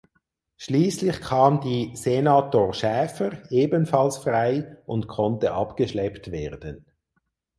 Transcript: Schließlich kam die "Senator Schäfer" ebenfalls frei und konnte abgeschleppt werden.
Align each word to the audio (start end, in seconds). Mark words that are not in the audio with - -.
Schließlich 0.57 1.19
kam 1.21 1.61
die 1.61 1.91
"Senator 1.95 2.73
Schäfer" 2.73 3.43
ebenfalls 3.51 4.17
frei 4.17 4.77
und 4.87 5.07
konnte 5.07 5.53
abgeschleppt 5.53 6.31
werden. 6.31 6.87